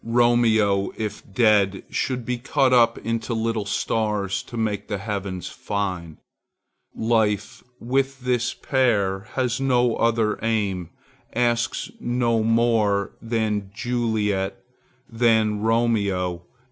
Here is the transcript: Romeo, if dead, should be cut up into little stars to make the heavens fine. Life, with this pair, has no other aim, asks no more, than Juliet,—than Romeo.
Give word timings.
Romeo, 0.03 0.89
if 0.97 1.21
dead, 1.31 1.83
should 1.91 2.25
be 2.25 2.39
cut 2.39 2.73
up 2.73 2.97
into 3.05 3.35
little 3.35 3.67
stars 3.67 4.41
to 4.41 4.57
make 4.57 4.87
the 4.87 4.97
heavens 4.97 5.47
fine. 5.47 6.17
Life, 6.95 7.63
with 7.79 8.21
this 8.21 8.55
pair, 8.55 9.27
has 9.35 9.61
no 9.61 9.95
other 9.97 10.39
aim, 10.41 10.89
asks 11.35 11.91
no 11.99 12.41
more, 12.41 13.11
than 13.21 13.69
Juliet,—than 13.75 15.59
Romeo. 15.61 16.45